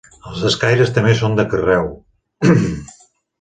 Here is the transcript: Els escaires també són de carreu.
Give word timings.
Els 0.29 0.45
escaires 0.47 0.91
també 0.95 1.13
són 1.19 1.37
de 1.41 1.45
carreu. 1.51 1.85